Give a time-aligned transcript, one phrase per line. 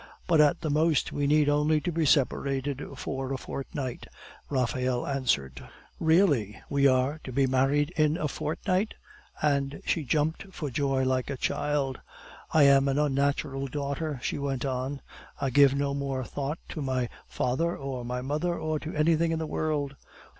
[0.25, 4.07] "But at the most we need only be separated for a fortnight,"
[4.49, 5.69] Raphael answered.
[5.99, 6.59] "Really!
[6.71, 8.95] we are to be married in a fortnight?"
[9.43, 12.01] and she jumped for joy like a child.
[12.51, 15.03] "I am an unnatural daughter!" she went on.
[15.39, 19.37] "I give no more thought to my father or my mother, or to anything in
[19.37, 19.95] the world.